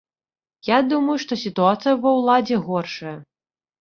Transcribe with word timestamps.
Я 0.69 0.77
думаю, 0.93 1.17
што 1.23 1.39
сітуацыя 1.43 1.93
ва 2.07 2.17
ўладзе 2.17 2.57
горшая. 2.67 3.15